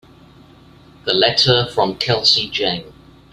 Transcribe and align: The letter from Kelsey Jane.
The 1.05 1.13
letter 1.13 1.67
from 1.75 1.95
Kelsey 1.97 2.49
Jane. 2.49 2.91